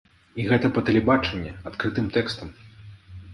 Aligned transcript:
І 0.43 0.45
гэта 0.51 0.71
па 0.77 0.83
тэлебачанні, 0.87 1.51
адкрытым 1.73 2.09
тэкстам! 2.17 2.49